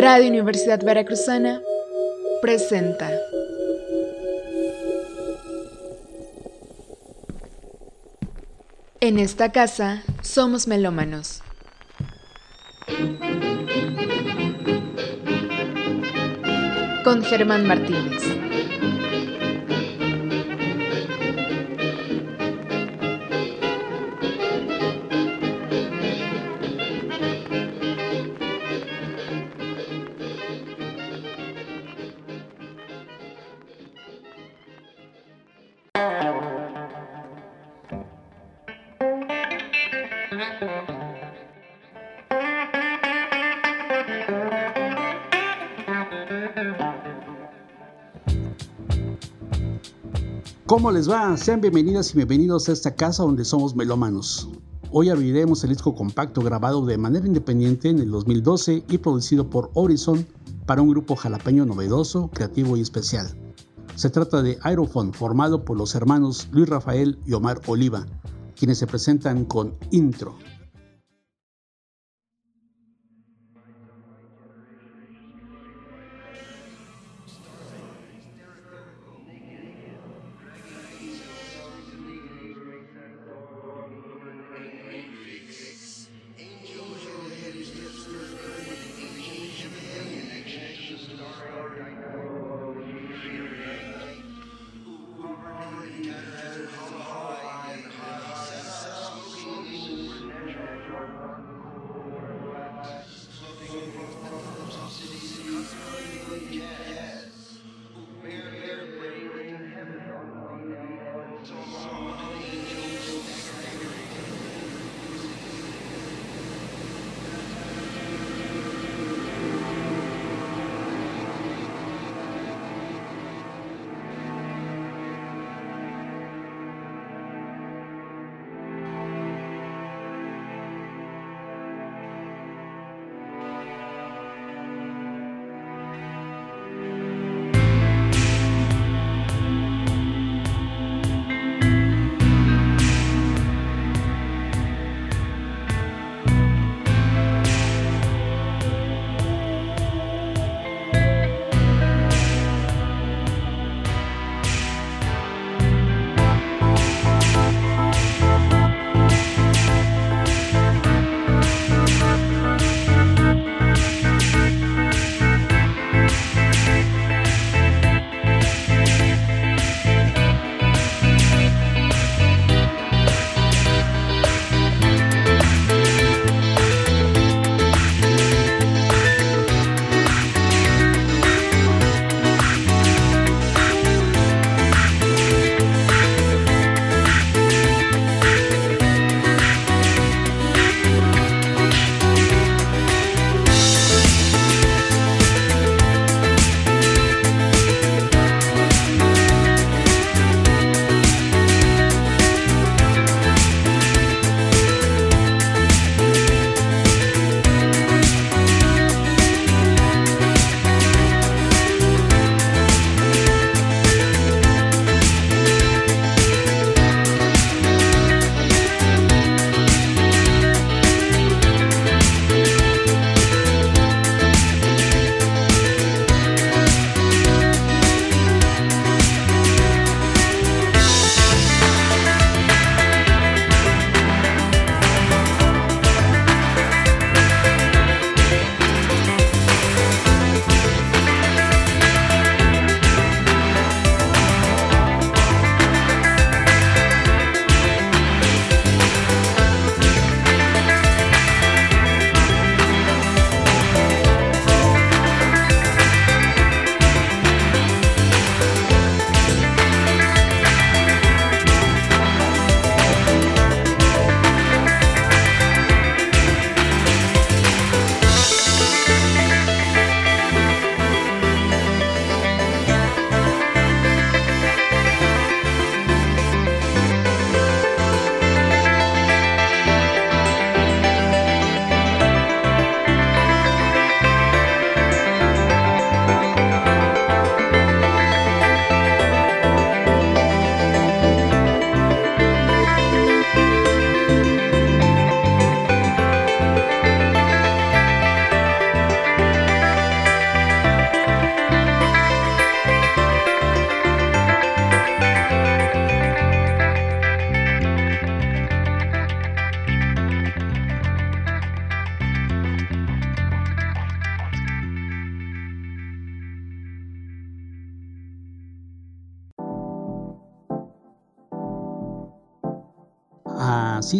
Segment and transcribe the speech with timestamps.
[0.00, 1.60] Radio Universidad Veracruzana
[2.40, 3.10] presenta.
[9.02, 11.42] En esta casa somos melómanos.
[17.04, 18.39] Con Germán Martínez.
[50.80, 51.36] ¿Cómo les va?
[51.36, 54.48] Sean bienvenidas y bienvenidos a esta casa donde somos melómanos.
[54.90, 59.70] Hoy abriremos el disco compacto grabado de manera independiente en el 2012 y producido por
[59.74, 60.26] Horizon
[60.64, 63.28] para un grupo jalapeño novedoso, creativo y especial.
[63.94, 68.06] Se trata de Aerophone, formado por los hermanos Luis Rafael y Omar Oliva,
[68.56, 70.34] quienes se presentan con Intro.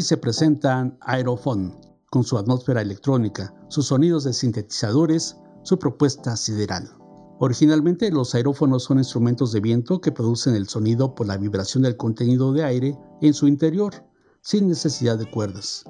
[0.00, 1.79] Se presentan Aerophone,
[2.11, 6.91] con su atmósfera electrónica, sus sonidos de sintetizadores, su propuesta sideral.
[7.38, 11.99] Originalmente los aerófonos son instrumentos de viento que producen el sonido por la vibración del
[11.99, 13.93] contenido de aire en su interior,
[14.41, 15.85] sin necesidad de cuerdas.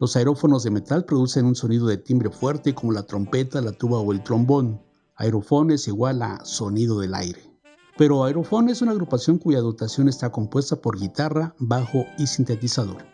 [0.00, 4.00] Los aerófonos de metal producen un sonido de timbre fuerte como la trompeta, la tuba
[4.00, 4.82] o el trombón.
[5.14, 7.54] Aerofón es igual a sonido del aire.
[7.96, 13.13] Pero aerofón es una agrupación cuya dotación está compuesta por guitarra, bajo y sintetizador.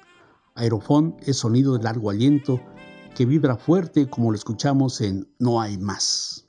[0.61, 2.61] Aerofón es sonido de largo aliento
[3.15, 6.40] que vibra fuerte como lo escuchamos en No hay más.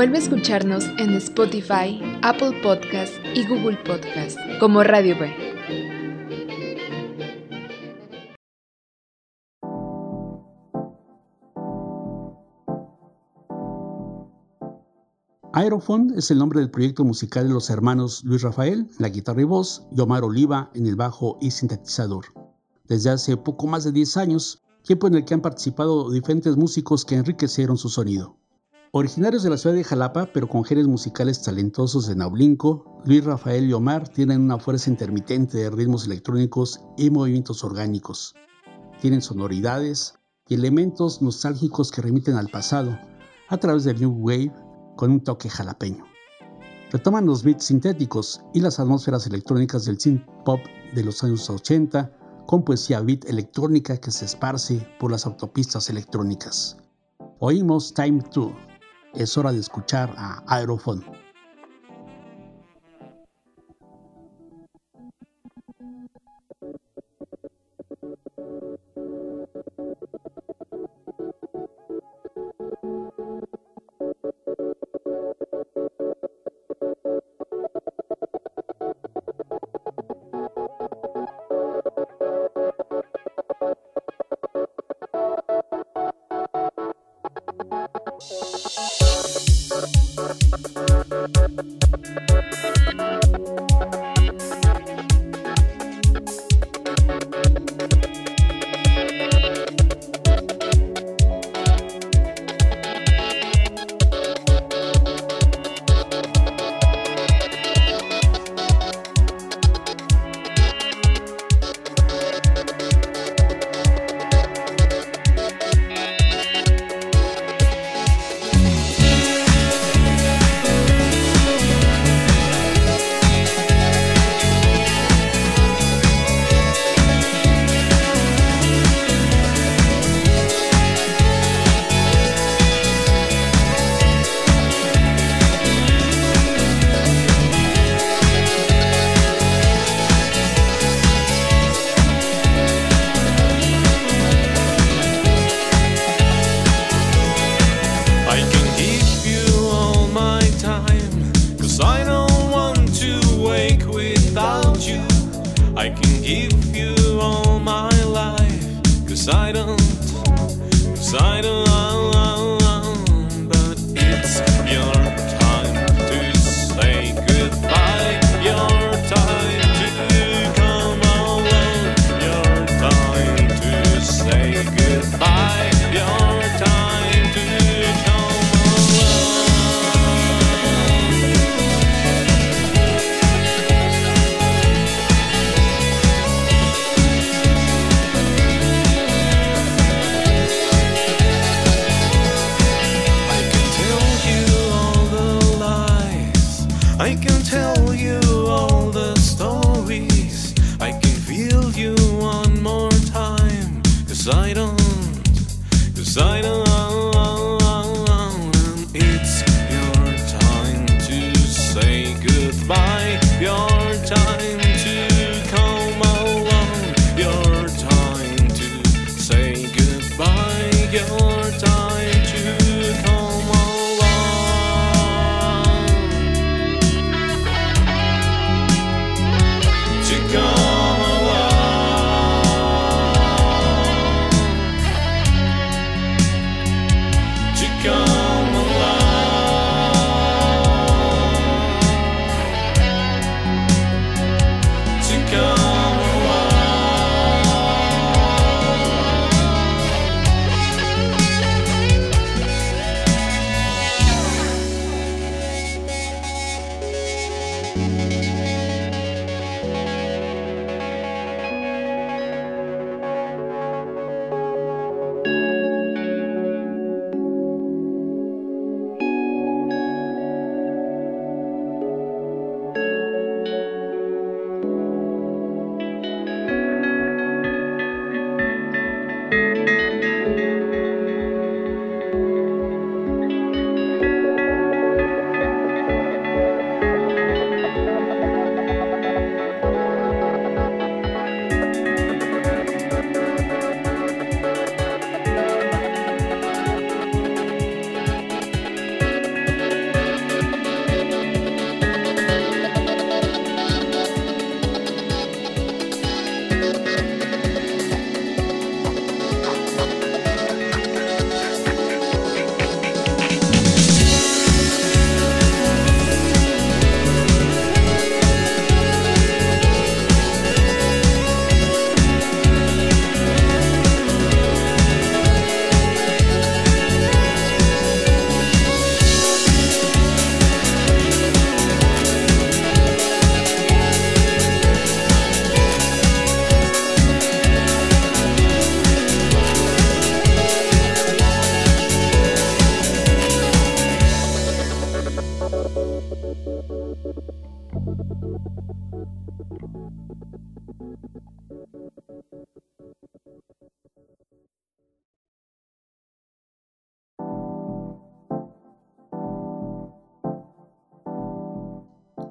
[0.00, 5.30] Vuelve a escucharnos en Spotify, Apple Podcast y Google Podcast como Radio B.
[15.52, 19.44] Aerofond es el nombre del proyecto musical de los hermanos Luis Rafael, la guitarra y
[19.44, 22.24] voz, y Omar Oliva en el bajo y sintetizador.
[22.88, 27.04] Desde hace poco más de 10 años, tiempo en el que han participado diferentes músicos
[27.04, 28.39] que enriquecieron su sonido.
[28.92, 33.70] Originarios de la ciudad de Jalapa, pero con genes musicales talentosos de Naulinco, Luis Rafael
[33.70, 38.34] y Omar tienen una fuerza intermitente de ritmos electrónicos y movimientos orgánicos.
[39.00, 40.14] Tienen sonoridades
[40.48, 42.98] y elementos nostálgicos que remiten al pasado,
[43.48, 44.52] a través del New Wave,
[44.96, 46.04] con un toque jalapeño.
[46.90, 50.58] Retoman los beats sintéticos y las atmósferas electrónicas del synth pop
[50.96, 52.10] de los años 80,
[52.44, 56.76] con poesía beat electrónica que se esparce por las autopistas electrónicas.
[57.38, 58.69] Oímos Time 2
[59.14, 61.19] es hora de escuchar a Aerofon.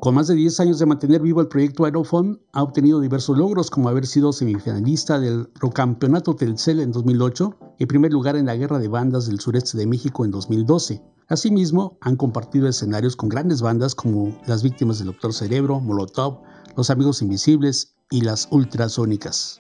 [0.10, 3.70] Con más de 10 años de mantener vivo el proyecto Aerofon, ha obtenido diversos logros
[3.70, 8.80] como haber sido semifinalista del Procampeonato Telcel en 2008 y primer lugar en la Guerra
[8.80, 11.04] de Bandas del Sureste de México en 2012.
[11.28, 16.42] Asimismo, han compartido escenarios con grandes bandas como Las Víctimas del Doctor Cerebro, Molotov,
[16.76, 19.60] Los Amigos Invisibles y Las Ultrasónicas.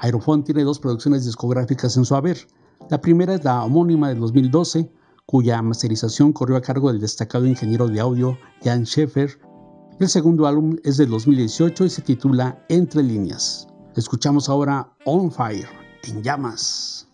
[0.00, 2.36] Aerofon tiene dos producciones discográficas en su haber.
[2.90, 4.92] La primera es la homónima del 2012,
[5.24, 9.38] cuya masterización corrió a cargo del destacado ingeniero de audio Jan Scheffer
[10.00, 13.68] el segundo álbum es del 2018 y se titula Entre líneas.
[13.96, 15.68] Escuchamos ahora On Fire,
[16.04, 17.09] en llamas.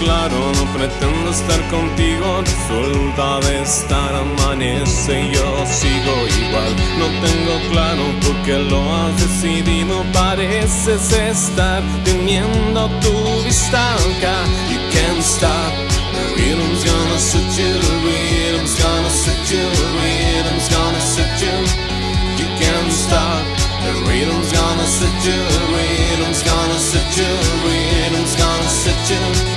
[0.00, 2.42] Claro, no pretendo estar contigo.
[2.42, 6.72] Resulta de estar amanece y yo sigo igual.
[6.98, 10.02] No tengo claro por qué lo has decidido.
[10.12, 13.12] Pareces estar teniendo tu
[13.44, 14.38] vista acá.
[14.70, 15.72] You can't stop.
[16.12, 17.72] The rhythm's gonna set you.
[17.78, 19.62] The rhythm's gonna set you.
[19.80, 21.56] The rhythm's gonna set you.
[22.40, 23.44] You can't stop.
[23.84, 25.38] The rhythm's gonna set you.
[25.54, 27.30] The rhythm's gonna set you.
[27.46, 29.49] The rhythm's gonna set you.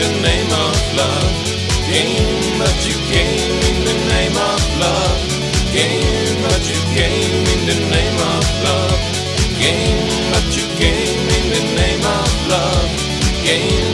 [0.00, 1.36] the name of love.
[1.92, 3.52] Gain much you came.
[3.68, 5.20] in the name of love.
[5.72, 7.44] Gain much you came.
[7.54, 9.00] in the name of love.
[9.60, 10.00] Gain
[10.32, 11.24] much you came.
[11.36, 12.90] in the name of love.
[13.44, 13.89] Gain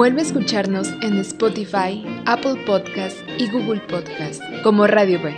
[0.00, 5.34] Vuelve a escucharnos en Spotify, Apple Podcast y Google Podcast como Radio B.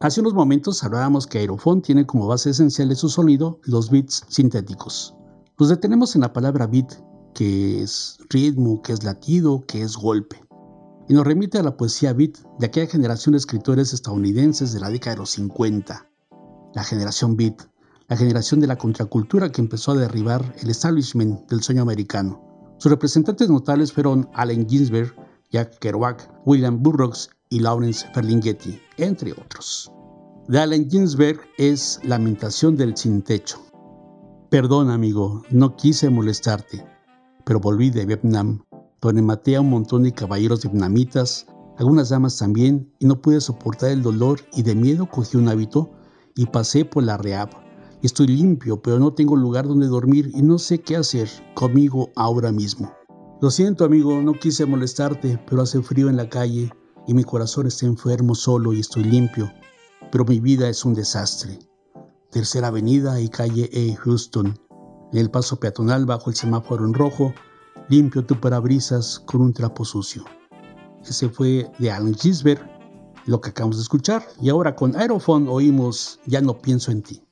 [0.00, 4.24] Hace unos momentos hablábamos que Aerofón tiene como base esencial de su sonido los beats
[4.30, 5.14] sintéticos.
[5.58, 6.94] Nos detenemos en la palabra beat,
[7.34, 10.45] que es ritmo, que es latido, que es golpe.
[11.08, 14.90] Y nos remite a la poesía beat de aquella generación de escritores estadounidenses de la
[14.90, 16.08] década de los 50.
[16.74, 17.62] La generación beat,
[18.08, 22.42] la generación de la contracultura que empezó a derribar el establishment del sueño americano.
[22.78, 25.14] Sus representantes notables fueron Allen Ginsberg,
[25.50, 29.92] Jack Kerouac, William Burroughs y Lawrence Ferlinghetti, entre otros.
[30.48, 33.58] De Allen Ginsberg es Lamentación del sin techo.
[34.50, 36.84] Perdón, amigo, no quise molestarte
[37.46, 38.64] pero volví de Vietnam,
[39.12, 41.46] donde a un montón de caballeros vietnamitas,
[41.78, 45.90] algunas damas también, y no pude soportar el dolor y de miedo cogí un hábito
[46.34, 47.50] y pasé por la Reab.
[48.02, 52.52] Estoy limpio, pero no tengo lugar donde dormir y no sé qué hacer conmigo ahora
[52.52, 52.92] mismo.
[53.40, 56.70] Lo siento, amigo, no quise molestarte, pero hace frío en la calle
[57.06, 59.50] y mi corazón está enfermo solo y estoy limpio,
[60.10, 61.58] pero mi vida es un desastre.
[62.30, 63.94] Tercera Avenida y calle E.
[63.96, 64.58] Houston,
[65.12, 67.32] en el paso peatonal bajo el semáforo en rojo,
[67.88, 70.24] limpio tu parabrisas con un trapo sucio.
[71.04, 72.62] Ese fue de Alan Gisbert,
[73.26, 74.24] lo que acabamos de escuchar.
[74.40, 77.25] Y ahora con Aerophone oímos Ya no pienso en ti.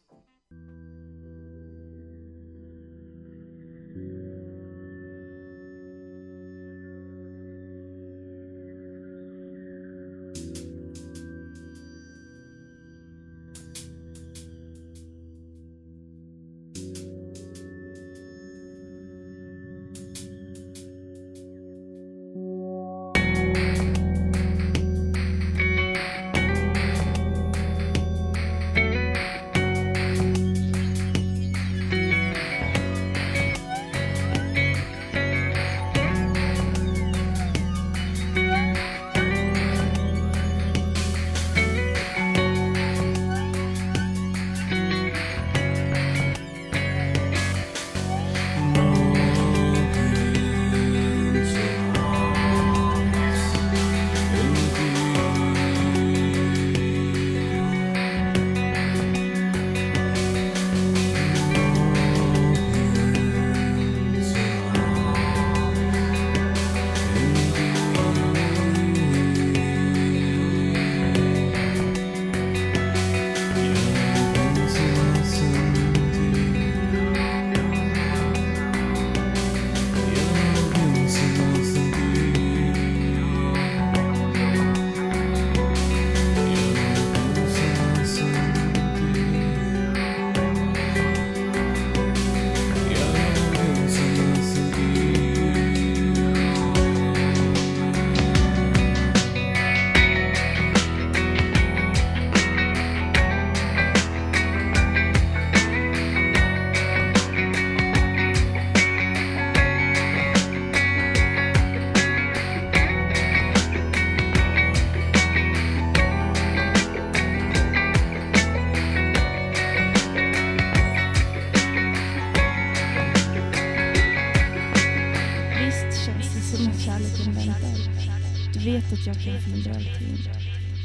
[129.15, 130.19] Jag kan förhindra allting.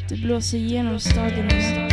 [0.09, 1.88] Du blåser igenom staden och staden.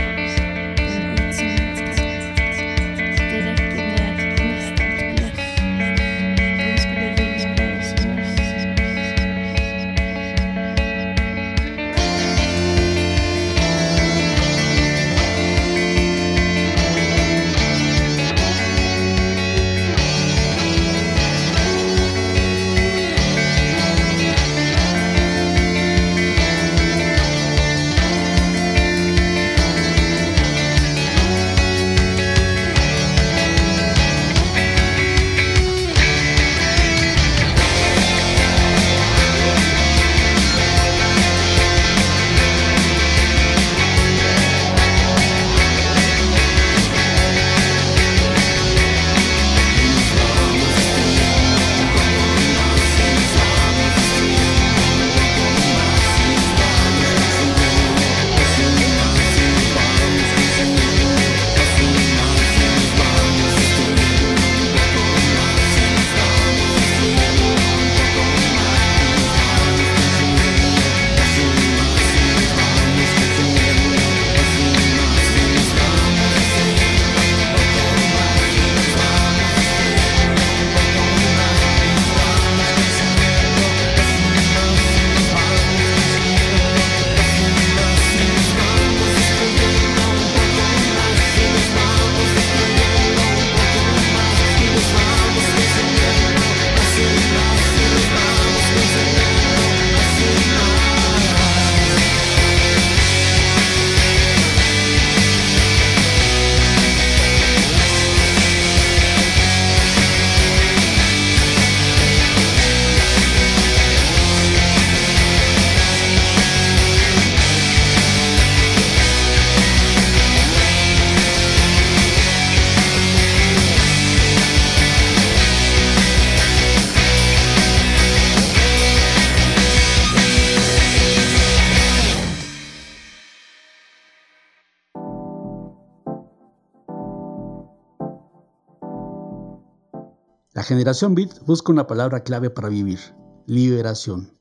[140.66, 142.98] Generación Beat busca una palabra clave para vivir,
[143.46, 144.36] liberación.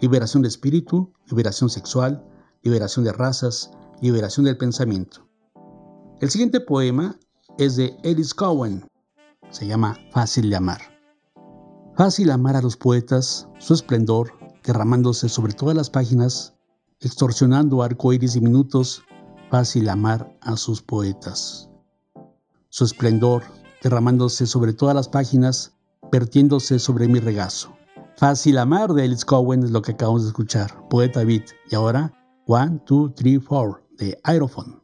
[0.00, 2.26] Liberación de espíritu, liberación sexual,
[2.62, 5.28] liberación de razas, liberación del pensamiento.
[6.20, 7.16] El siguiente poema
[7.58, 8.88] es de Ellis Cowen.
[9.50, 10.80] Se llama Fácil de amar.
[11.96, 14.32] Fácil amar a los poetas, su esplendor
[14.64, 16.54] derramándose sobre todas las páginas,
[16.98, 19.02] extorsionando arcoíris diminutos,
[19.48, 21.70] fácil amar a sus poetas.
[22.68, 23.44] Su esplendor
[23.82, 25.74] derramándose sobre todas las páginas,
[26.10, 27.76] vertiéndose sobre mi regazo.
[28.16, 32.12] Fácil amar de Alice Cowen es lo que acabamos de escuchar, poeta beat, y ahora
[32.46, 34.82] One, Two, Three, Four de Aerophone.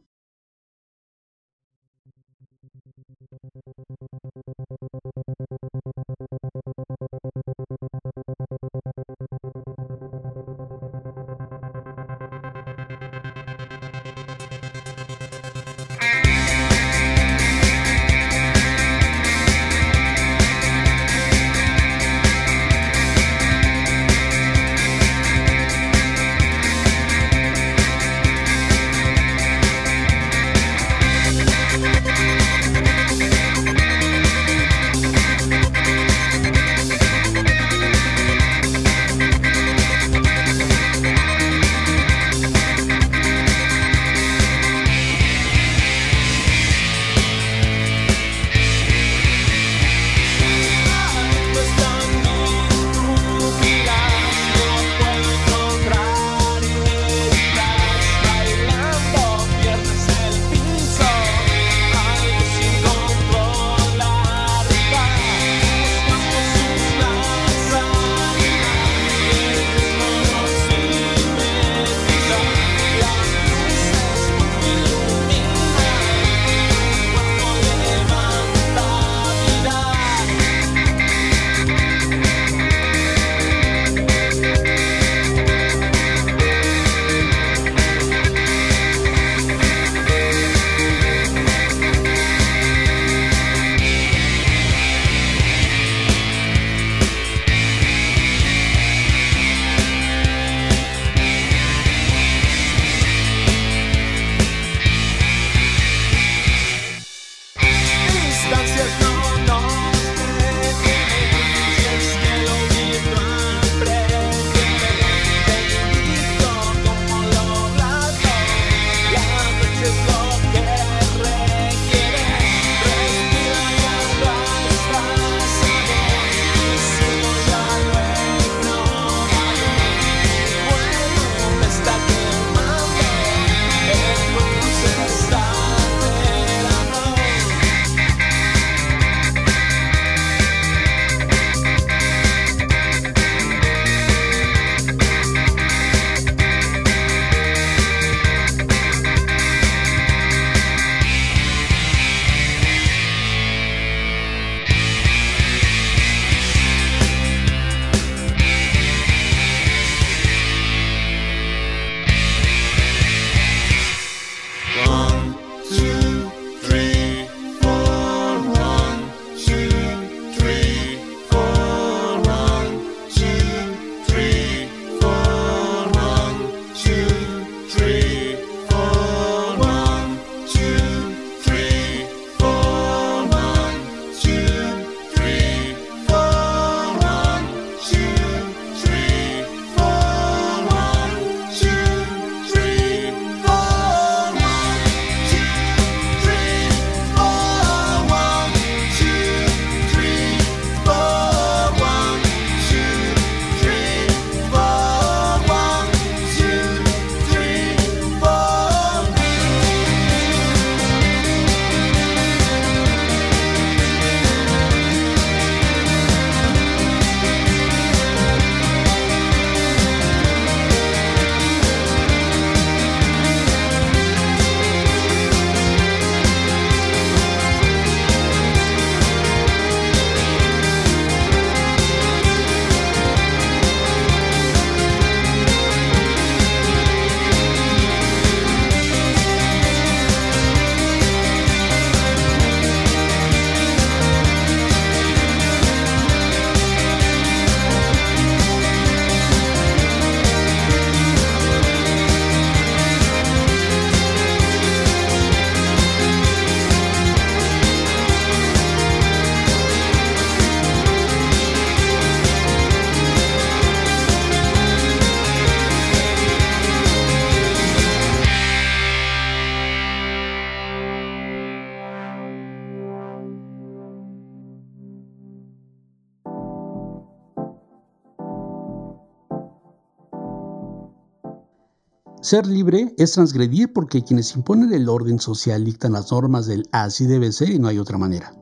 [282.25, 287.05] Ser libre es transgredir porque quienes imponen el orden social dictan las normas del así
[287.05, 288.33] debe ser y no hay otra manera.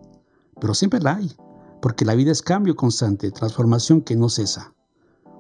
[0.62, 1.36] Pero siempre la hay,
[1.82, 4.74] porque la vida es cambio constante, transformación que no cesa.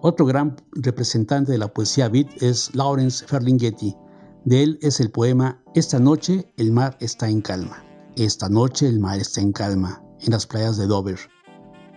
[0.01, 3.95] Otro gran representante de la poesía beat es Lawrence Ferlinghetti.
[4.43, 7.81] De él es el poema Esta noche el mar está en calma.
[8.17, 11.19] Esta noche el mar está en calma, en las playas de Dover.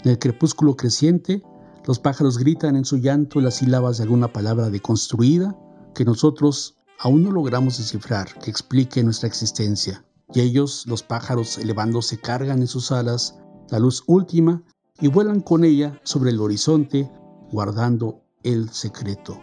[0.04, 1.42] En el crepúsculo creciente,
[1.86, 5.58] los pájaros gritan en su llanto las sílabas de alguna palabra deconstruida
[5.96, 10.04] que nosotros aún no logramos descifrar que explique nuestra existencia.
[10.34, 13.38] Y ellos, los pájaros elevándose, cargan en sus alas
[13.70, 14.62] la luz última
[15.00, 17.10] y vuelan con ella sobre el horizonte,
[17.50, 19.40] guardando el secreto.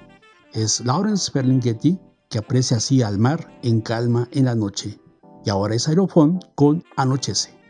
[0.54, 2.00] Es Lawrence Ferlinghetti
[2.30, 5.00] que aprecia así al mar en calma en la noche.
[5.44, 7.63] Y ahora es Aerofón con Anochece.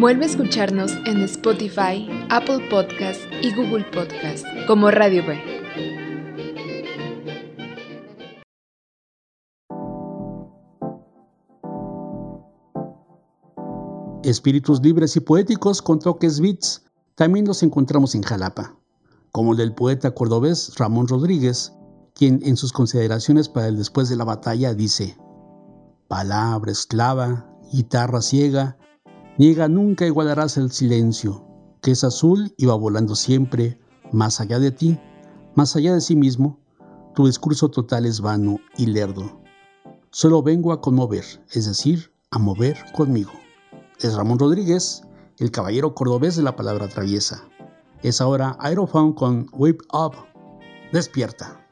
[0.00, 5.38] Vuelve a escucharnos en Spotify, Apple Podcast y Google Podcast como Radio B.
[14.24, 16.84] Espíritus libres y poéticos con toques beats
[17.14, 18.76] también los encontramos en Jalapa,
[19.30, 21.72] como el del poeta cordobés Ramón Rodríguez,
[22.14, 25.16] quien en sus consideraciones para el después de la batalla dice,
[26.08, 28.76] palabra esclava, guitarra ciega,
[29.36, 31.44] Niega nunca igualarás el silencio,
[31.82, 33.80] que es azul y va volando siempre,
[34.12, 35.00] más allá de ti,
[35.56, 36.60] más allá de sí mismo.
[37.16, 39.40] Tu discurso total es vano y lerdo.
[40.10, 43.32] Solo vengo a conmover, es decir, a mover conmigo.
[44.00, 45.02] Es Ramón Rodríguez,
[45.38, 47.42] el caballero cordobés de la palabra traviesa.
[48.02, 50.14] Es ahora Aerophone con Whip Up.
[50.92, 51.63] Despierta.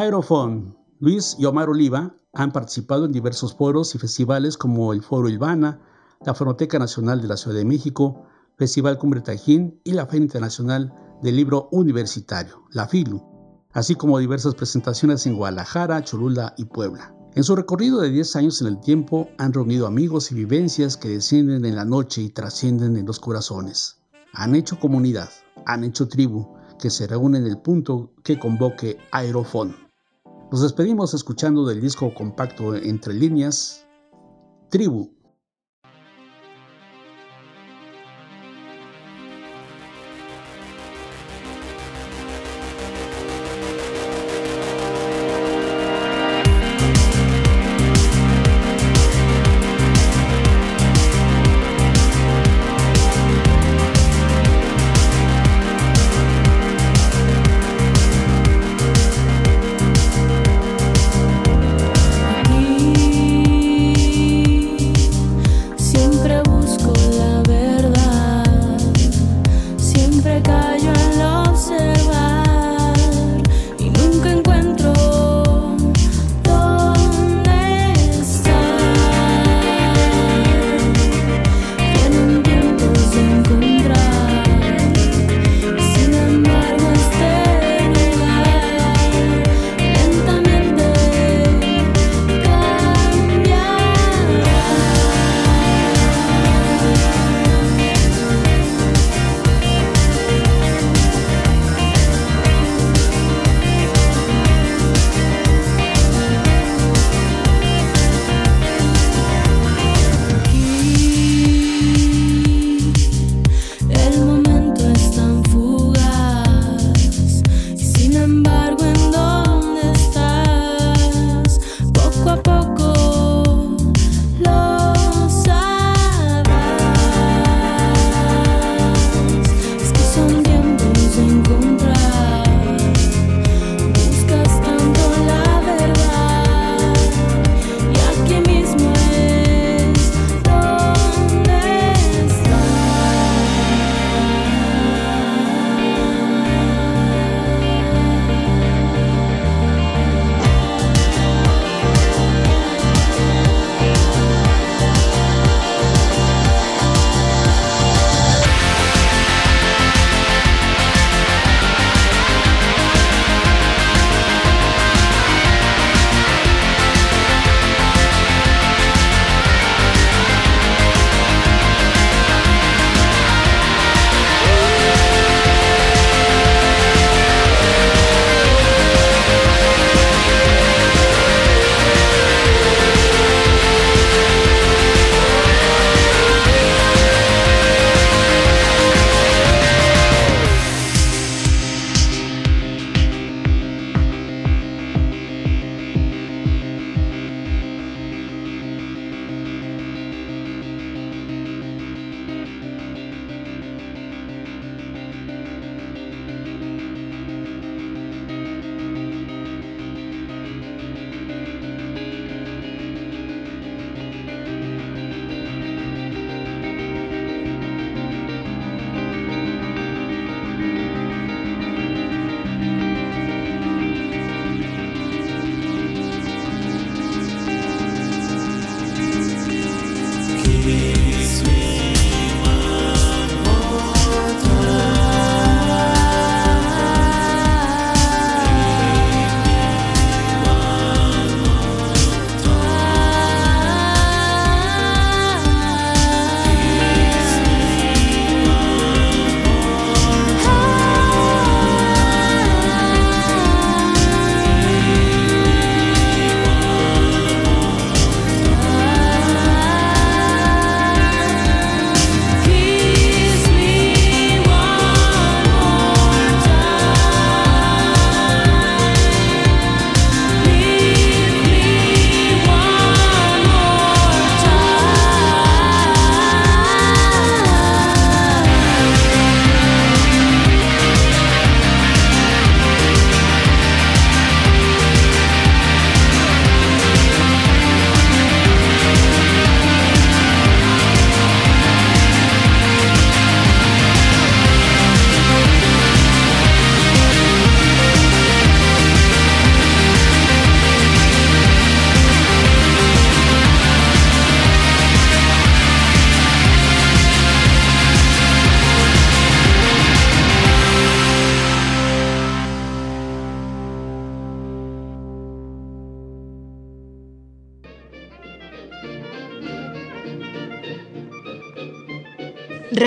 [0.00, 5.28] Aerofon, Luis y Omar Oliva han participado en diversos foros y festivales como el Foro
[5.28, 5.82] Ilvana,
[6.24, 8.24] la Fonoteca Nacional de la Ciudad de México,
[8.56, 13.22] Festival Cumbre Tajín y la Feria Internacional del Libro Universitario, la FILU,
[13.72, 17.14] así como diversas presentaciones en Guadalajara, Cholula y Puebla.
[17.34, 21.10] En su recorrido de 10 años en el tiempo han reunido amigos y vivencias que
[21.10, 24.00] descienden en la noche y trascienden en los corazones.
[24.32, 25.28] Han hecho comunidad,
[25.66, 29.89] han hecho tribu, que se reúne en el punto que convoque Aerofón.
[30.50, 33.86] Nos despedimos escuchando del disco compacto Entre líneas,
[34.68, 35.12] Tribu,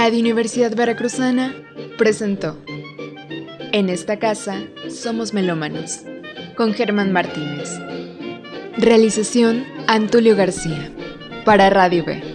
[0.06, 1.56] Radio Universidad Veracruzana
[1.98, 2.58] presentó
[3.72, 6.02] En esta casa somos melómanos,
[6.58, 7.70] con Germán Martínez.
[8.76, 10.92] Realización Antulio García,
[11.46, 12.33] para Radio B.